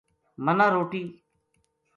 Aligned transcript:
منا 0.43 0.65
روٹی 0.73 1.01